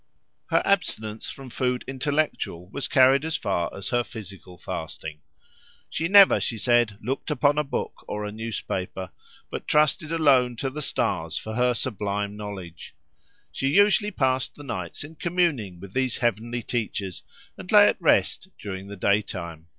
[0.47, 5.21] Her abstinence from food intellectual was carried as far as her physical fasting.
[5.91, 9.11] She never, she said, looked upon a book or a newspaper,
[9.51, 12.95] but trusted alone to the stars for her sublime knowledge;
[13.51, 17.21] she usually passed the nights in communing with these heavenly teachers,
[17.55, 19.67] and lay at rest during the daytime.